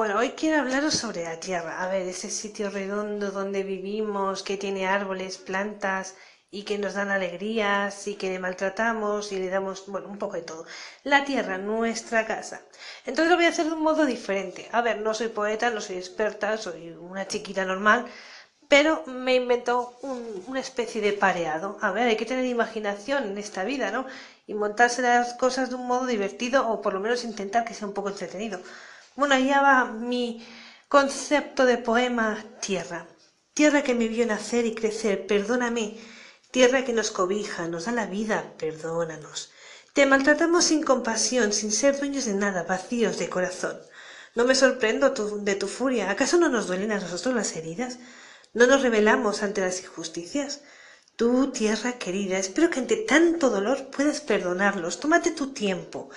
Bueno, 0.00 0.16
hoy 0.16 0.30
quiero 0.30 0.60
hablaros 0.60 0.94
sobre 0.94 1.24
la 1.24 1.38
Tierra. 1.40 1.82
A 1.82 1.88
ver, 1.88 2.08
ese 2.08 2.30
sitio 2.30 2.70
redondo 2.70 3.32
donde 3.32 3.62
vivimos, 3.62 4.42
que 4.42 4.56
tiene 4.56 4.86
árboles, 4.86 5.36
plantas 5.36 6.14
y 6.50 6.62
que 6.62 6.78
nos 6.78 6.94
dan 6.94 7.10
alegrías 7.10 8.06
y 8.06 8.14
que 8.14 8.30
le 8.30 8.38
maltratamos 8.38 9.30
y 9.30 9.38
le 9.38 9.50
damos, 9.50 9.84
bueno, 9.88 10.08
un 10.08 10.16
poco 10.16 10.36
de 10.36 10.42
todo. 10.42 10.64
La 11.04 11.26
Tierra, 11.26 11.58
nuestra 11.58 12.24
casa. 12.24 12.62
Entonces 13.04 13.30
lo 13.30 13.36
voy 13.36 13.44
a 13.44 13.50
hacer 13.50 13.66
de 13.66 13.72
un 13.72 13.82
modo 13.82 14.06
diferente. 14.06 14.70
A 14.72 14.80
ver, 14.80 15.02
no 15.02 15.12
soy 15.12 15.28
poeta, 15.28 15.68
no 15.68 15.82
soy 15.82 15.96
experta, 15.96 16.56
soy 16.56 16.92
una 16.98 17.28
chiquita 17.28 17.66
normal, 17.66 18.06
pero 18.68 19.02
me 19.04 19.34
inventó 19.34 19.98
una 20.46 20.60
especie 20.60 21.02
de 21.02 21.12
pareado. 21.12 21.76
A 21.82 21.90
ver, 21.92 22.08
hay 22.08 22.16
que 22.16 22.24
tener 22.24 22.46
imaginación 22.46 23.24
en 23.24 23.36
esta 23.36 23.64
vida, 23.64 23.90
¿no? 23.90 24.06
Y 24.46 24.54
montarse 24.54 25.02
las 25.02 25.34
cosas 25.34 25.68
de 25.68 25.74
un 25.74 25.86
modo 25.86 26.06
divertido 26.06 26.66
o 26.70 26.80
por 26.80 26.94
lo 26.94 27.00
menos 27.00 27.22
intentar 27.22 27.66
que 27.66 27.74
sea 27.74 27.86
un 27.86 27.92
poco 27.92 28.08
entretenido. 28.08 28.62
Bueno, 29.16 29.34
allá 29.34 29.60
va 29.60 29.84
mi 29.86 30.46
concepto 30.88 31.66
de 31.66 31.78
poema 31.78 32.44
Tierra. 32.60 33.06
Tierra 33.54 33.82
que 33.82 33.94
me 33.94 34.08
vio 34.08 34.24
nacer 34.26 34.64
y 34.66 34.74
crecer, 34.74 35.26
perdóname. 35.26 35.98
Tierra 36.50 36.84
que 36.84 36.92
nos 36.92 37.10
cobija, 37.10 37.68
nos 37.68 37.84
da 37.84 37.92
la 37.92 38.06
vida, 38.06 38.54
perdónanos. 38.58 39.50
Te 39.92 40.06
maltratamos 40.06 40.64
sin 40.64 40.82
compasión, 40.82 41.52
sin 41.52 41.72
ser 41.72 41.98
dueños 41.98 42.24
de 42.24 42.34
nada, 42.34 42.62
vacíos 42.62 43.18
de 43.18 43.28
corazón. 43.28 43.76
No 44.36 44.44
me 44.44 44.54
sorprendo 44.54 45.10
de 45.10 45.54
tu 45.56 45.66
furia. 45.66 46.10
¿Acaso 46.10 46.38
no 46.38 46.48
nos 46.48 46.68
duelen 46.68 46.92
a 46.92 47.00
nosotros 47.00 47.34
las 47.34 47.56
heridas? 47.56 47.98
¿No 48.54 48.66
nos 48.66 48.82
rebelamos 48.82 49.42
ante 49.42 49.60
las 49.60 49.80
injusticias? 49.80 50.60
Tú, 51.16 51.50
tierra 51.50 51.98
querida, 51.98 52.38
espero 52.38 52.70
que 52.70 52.78
ante 52.78 52.96
tanto 52.96 53.50
dolor 53.50 53.90
puedas 53.90 54.20
perdonarlos. 54.20 55.00
Tómate 55.00 55.32
tu 55.32 55.52
tiempo. 55.52 56.08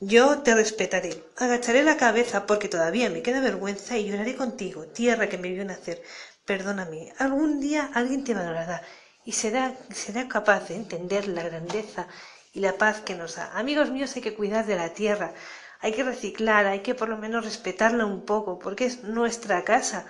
Yo 0.00 0.42
te 0.42 0.54
respetaré, 0.54 1.24
agacharé 1.36 1.82
la 1.82 1.96
cabeza 1.96 2.46
porque 2.46 2.68
todavía 2.68 3.08
me 3.08 3.22
queda 3.22 3.40
vergüenza 3.40 3.96
y 3.96 4.06
lloraré 4.06 4.36
contigo, 4.36 4.84
tierra 4.86 5.28
que 5.28 5.38
me 5.38 5.50
vio 5.50 5.64
nacer. 5.64 6.02
Perdóname, 6.44 7.14
algún 7.18 7.60
día 7.60 7.90
alguien 7.94 8.22
te 8.22 8.34
valorará 8.34 8.82
y 9.24 9.32
será, 9.32 9.74
será 9.90 10.28
capaz 10.28 10.68
de 10.68 10.76
entender 10.76 11.28
la 11.28 11.42
grandeza 11.44 12.08
y 12.52 12.60
la 12.60 12.76
paz 12.76 13.00
que 13.00 13.14
nos 13.14 13.36
da. 13.36 13.50
Amigos 13.56 13.90
míos, 13.90 14.14
hay 14.16 14.22
que 14.22 14.34
cuidar 14.34 14.66
de 14.66 14.76
la 14.76 14.90
tierra, 14.90 15.32
hay 15.80 15.92
que 15.92 16.04
reciclar, 16.04 16.66
hay 16.66 16.80
que 16.80 16.94
por 16.94 17.08
lo 17.08 17.16
menos 17.16 17.44
respetarla 17.44 18.04
un 18.04 18.24
poco, 18.26 18.58
porque 18.58 18.84
es 18.84 19.02
nuestra 19.02 19.64
casa. 19.64 20.06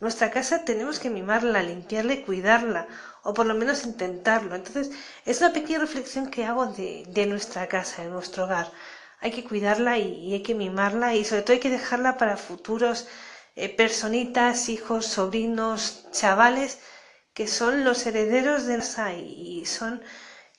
Nuestra 0.00 0.30
casa 0.30 0.64
tenemos 0.64 0.98
que 0.98 1.10
mimarla, 1.10 1.62
limpiarla 1.62 2.14
y 2.14 2.22
cuidarla, 2.22 2.88
o 3.22 3.34
por 3.34 3.46
lo 3.46 3.54
menos 3.54 3.84
intentarlo. 3.84 4.54
Entonces, 4.56 4.90
es 5.24 5.40
una 5.40 5.52
pequeña 5.52 5.78
reflexión 5.80 6.28
que 6.28 6.44
hago 6.44 6.66
de, 6.66 7.04
de 7.08 7.26
nuestra 7.26 7.68
casa, 7.68 8.02
de 8.02 8.10
nuestro 8.10 8.44
hogar 8.44 8.70
hay 9.20 9.30
que 9.32 9.44
cuidarla 9.44 9.98
y, 9.98 10.32
hay 10.32 10.42
que 10.42 10.54
mimarla 10.54 11.14
y 11.14 11.24
sobre 11.24 11.42
todo 11.42 11.54
hay 11.54 11.60
que 11.60 11.70
dejarla 11.70 12.16
para 12.18 12.36
futuros 12.36 13.08
eh, 13.56 13.68
personitas, 13.68 14.68
hijos, 14.68 15.06
sobrinos, 15.06 16.06
chavales, 16.12 16.78
que 17.34 17.46
son 17.48 17.84
los 17.84 18.06
herederos 18.06 18.66
de 18.66 18.78
la 18.78 19.14
y 19.14 19.64
son 19.66 20.02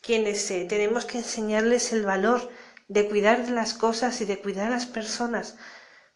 quienes 0.01 0.49
eh, 0.51 0.65
tenemos 0.67 1.05
que 1.05 1.19
enseñarles 1.19 1.93
el 1.93 2.05
valor 2.05 2.49
de 2.87 3.07
cuidar 3.07 3.45
de 3.45 3.51
las 3.51 3.73
cosas 3.73 4.19
y 4.21 4.25
de 4.25 4.39
cuidar 4.39 4.67
a 4.67 4.71
las 4.71 4.85
personas, 4.85 5.57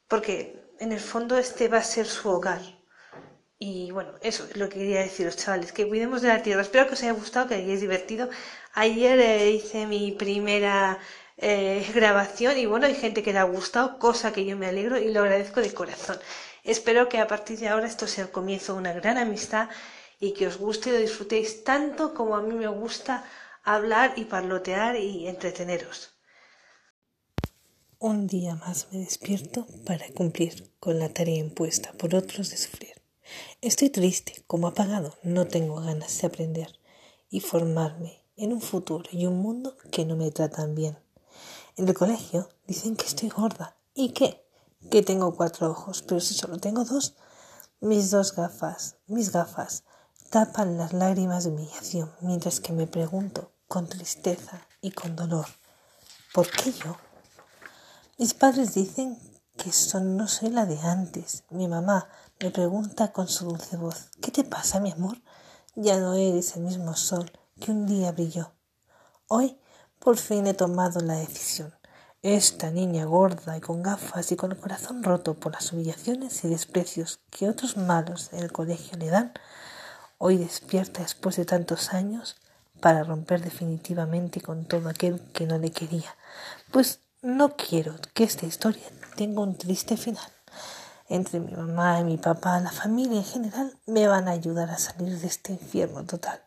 porque 0.08 0.64
en 0.80 0.92
el 0.92 1.00
fondo 1.00 1.38
este 1.38 1.68
va 1.68 1.80
a 1.80 1.84
ser 1.84 2.06
su 2.08 2.30
hogar. 2.30 2.62
Y 3.60 3.92
bueno, 3.92 4.14
eso 4.22 4.46
es 4.50 4.58
lo 4.58 4.68
que 4.68 4.80
quería 4.80 5.02
decir 5.02 5.26
los 5.26 5.38
chavales, 5.38 5.72
que 5.72 5.88
cuidemos 5.88 6.22
de 6.22 6.28
la 6.30 6.42
tierra. 6.42 6.62
Espero 6.62 6.88
que 6.88 6.94
os 6.96 7.04
haya 7.04 7.14
gustado, 7.14 7.48
que 7.48 7.56
hayáis 7.56 7.80
divertido. 7.80 8.30
Ayer 8.74 9.20
eh, 9.20 9.52
hice 9.52 9.86
mi 9.86 10.12
primera 10.12 11.00
eh, 11.38 11.86
grabación 11.94 12.58
y 12.58 12.66
bueno, 12.66 12.86
hay 12.86 12.96
gente 12.96 13.24
que 13.24 13.34
le 13.34 13.40
ha 13.40 13.44
gustado, 13.44 14.00
cosa 14.00 14.34
que 14.34 14.46
yo 14.46 14.58
me 14.58 14.68
alegro 14.68 14.98
y 14.98 15.12
lo 15.12 15.22
agradezco 15.22 15.62
de 15.62 15.74
corazón. 15.74 16.18
Espero 16.64 17.10
que 17.10 17.20
a 17.20 17.28
partir 17.28 17.60
de 17.60 17.68
ahora 17.68 17.88
esto 17.88 18.08
sea 18.08 18.26
el 18.26 18.32
comienzo 18.32 18.74
de 18.74 18.80
una 18.80 18.94
gran 18.94 19.18
amistad 19.18 19.70
y 20.20 20.34
que 20.34 20.48
os 20.48 20.58
guste 20.58 20.90
y 20.90 20.94
lo 20.94 21.00
disfrutéis 21.00 21.64
tanto 21.64 22.14
como 22.14 22.36
a 22.36 22.42
mí 22.42 22.54
me 22.54 22.68
gusta 22.68 23.26
hablar 23.64 24.14
y 24.16 24.26
parlotear 24.26 24.96
y 24.96 25.28
entreteneros. 25.28 26.12
Un 28.00 28.28
día 28.28 28.56
más 28.56 28.88
me 28.92 29.00
despierto 29.00 29.66
para 29.86 30.08
cumplir 30.10 30.72
con 30.80 31.00
la 31.00 31.10
tarea 31.10 31.38
impuesta 31.38 31.94
por 31.94 32.16
otros 32.16 32.50
de 32.50 32.58
sufrir. 32.58 33.02
Estoy 33.62 33.90
triste, 33.90 34.44
como 34.46 34.68
apagado, 34.68 35.18
no 35.24 35.48
tengo 35.48 35.76
ganas 35.76 36.20
de 36.20 36.28
aprender 36.28 36.80
y 37.30 37.40
formarme 37.40 38.24
en 38.36 38.52
un 38.52 38.62
futuro 38.62 39.10
y 39.12 39.26
un 39.26 39.38
mundo 39.38 39.78
que 39.92 40.06
no 40.06 40.16
me 40.16 40.32
tratan 40.32 40.76
bien. 40.76 41.03
En 41.76 41.88
el 41.88 41.96
colegio 41.96 42.50
dicen 42.68 42.96
que 42.96 43.08
estoy 43.08 43.30
gorda. 43.30 43.76
¿Y 43.96 44.10
qué? 44.10 44.46
Que 44.92 45.02
tengo 45.02 45.36
cuatro 45.36 45.72
ojos, 45.72 46.04
pero 46.04 46.20
si 46.20 46.36
solo 46.36 46.58
tengo 46.58 46.86
dos. 46.86 47.16
Mis 47.80 48.12
dos 48.12 48.36
gafas, 48.36 48.98
mis 49.08 49.32
gafas, 49.32 49.84
tapan 50.30 50.78
las 50.78 50.94
lágrimas 50.94 51.44
de 51.44 51.50
humillación, 51.50 52.12
mientras 52.22 52.60
que 52.60 52.74
me 52.74 52.86
pregunto 52.86 53.52
con 53.68 53.88
tristeza 53.88 54.68
y 54.82 54.92
con 54.92 55.16
dolor, 55.16 55.48
¿por 56.34 56.50
qué 56.50 56.72
yo? 56.72 56.96
Mis 58.20 58.36
padres 58.36 58.76
dicen 58.76 59.20
que 59.58 59.72
son 59.72 60.16
no 60.16 60.28
soy 60.28 60.50
la 60.50 60.66
de 60.66 60.80
antes. 60.80 61.44
Mi 61.50 61.68
mamá 61.68 62.08
me 62.40 62.52
pregunta 62.52 63.12
con 63.12 63.28
su 63.28 63.46
dulce 63.46 63.78
voz, 63.78 64.12
¿qué 64.22 64.32
te 64.32 64.44
pasa, 64.44 64.80
mi 64.80 64.92
amor? 64.92 65.18
Ya 65.76 66.00
no 66.00 66.14
eres 66.14 66.56
el 66.56 66.64
mismo 66.64 66.96
sol 66.96 67.32
que 67.60 67.72
un 67.72 67.88
día 67.88 68.12
brilló. 68.12 68.54
Hoy 69.28 69.58
por 70.04 70.18
fin 70.18 70.48
he 70.48 70.54
tomado 70.54 71.00
la 71.00 71.14
decisión. 71.14 71.74
Esta 72.22 72.70
niña 72.72 73.06
gorda 73.06 73.56
y 73.56 73.62
con 73.62 73.82
gafas 73.82 74.34
y 74.34 74.36
con 74.36 74.52
el 74.52 74.58
corazón 74.58 75.02
roto 75.02 75.34
por 75.36 75.54
las 75.54 75.72
humillaciones 75.72 76.44
y 76.44 76.50
desprecios 76.50 77.22
que 77.30 77.48
otros 77.48 77.78
malos 77.78 78.30
en 78.34 78.40
el 78.40 78.52
colegio 78.52 78.98
le 78.98 79.08
dan, 79.08 79.32
hoy 80.18 80.36
despierta 80.38 81.02
después 81.04 81.38
de 81.38 81.46
tantos 81.46 81.94
años 81.94 82.36
para 82.82 83.06
romper 83.06 83.42
definitivamente 83.42 84.42
con 84.42 84.66
todo 84.66 84.90
aquel 84.90 85.22
que 85.32 85.46
no 85.46 85.58
le 85.58 85.72
quería, 85.72 86.14
pues 86.72 87.00
no 87.22 87.56
quiero 87.56 87.96
que 88.14 88.26
esta 88.26 88.46
historia 88.46 88.84
tenga 89.16 89.40
un 89.40 89.58
triste 89.58 89.96
final. 89.96 90.28
Entre 91.08 91.40
mi 91.40 91.54
mamá 91.54 92.02
y 92.02 92.04
mi 92.04 92.18
papá, 92.18 92.60
la 92.60 92.72
familia 92.72 93.20
en 93.20 93.26
general, 93.26 93.78
me 93.86 94.08
van 94.08 94.28
a 94.28 94.32
ayudar 94.32 94.70
a 94.70 94.78
salir 94.78 95.18
de 95.18 95.28
este 95.28 95.54
infierno 95.54 96.04
total. 96.04 96.42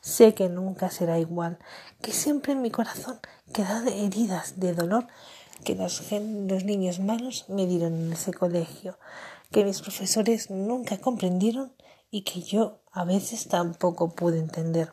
Sé 0.00 0.34
que 0.34 0.48
nunca 0.48 0.90
será 0.90 1.18
igual, 1.18 1.58
que 2.00 2.12
siempre 2.12 2.52
en 2.52 2.62
mi 2.62 2.70
corazón 2.70 3.20
quedan 3.52 3.88
heridas 3.88 4.58
de 4.58 4.72
dolor 4.74 5.06
que 5.64 5.74
los, 5.74 6.10
los 6.10 6.64
niños 6.64 7.00
malos 7.00 7.44
me 7.48 7.66
dieron 7.66 7.94
en 7.94 8.12
ese 8.12 8.32
colegio, 8.32 8.98
que 9.50 9.64
mis 9.64 9.80
profesores 9.80 10.50
nunca 10.50 10.98
comprendieron 10.98 11.72
y 12.10 12.22
que 12.22 12.42
yo 12.42 12.80
a 12.92 13.04
veces 13.04 13.48
tampoco 13.48 14.14
pude 14.14 14.38
entender. 14.38 14.92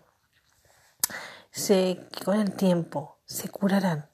Sé 1.51 1.99
que 2.11 2.23
con 2.23 2.39
el 2.39 2.53
tiempo 2.53 3.17
se 3.25 3.49
curarán, 3.49 4.09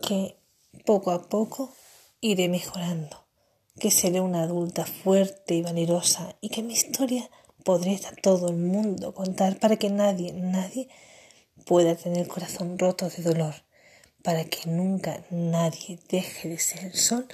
que 0.00 0.38
poco 0.84 1.10
a 1.10 1.28
poco 1.28 1.72
iré 2.20 2.48
mejorando, 2.48 3.26
que 3.78 3.90
seré 3.90 4.20
una 4.20 4.42
adulta 4.42 4.86
fuerte 4.86 5.54
y 5.54 5.62
valerosa 5.62 6.36
y 6.40 6.48
que 6.48 6.62
mi 6.62 6.72
historia 6.72 7.28
podré 7.66 7.96
a 8.06 8.14
todo 8.22 8.48
el 8.48 8.56
mundo 8.56 9.12
contar 9.12 9.58
para 9.58 9.74
que 9.76 9.90
nadie, 9.90 10.32
nadie 10.32 10.88
pueda 11.64 11.96
tener 11.96 12.28
corazón 12.28 12.78
roto 12.78 13.10
de 13.10 13.24
dolor, 13.24 13.54
para 14.22 14.44
que 14.44 14.70
nunca 14.70 15.24
nadie 15.30 15.98
deje 16.08 16.48
de 16.48 16.60
ser 16.60 16.84
el 16.84 16.94
sol 16.94 17.26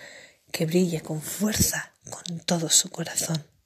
que 0.51 0.65
brilla 0.65 1.03
con 1.03 1.21
fuerza 1.21 1.93
con 2.09 2.41
todo 2.41 2.71
su 2.71 2.89
corazón. 2.89 3.52